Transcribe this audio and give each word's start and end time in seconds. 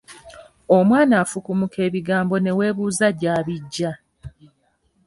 Omwana 0.77 1.13
afukumuka 1.23 1.77
ebigambo 1.87 2.35
ne 2.39 2.51
weebuuza 2.57 3.07
gy’abijja. 3.19 3.91